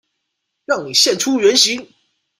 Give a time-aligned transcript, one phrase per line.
[0.65, 1.93] 讓你現出原形！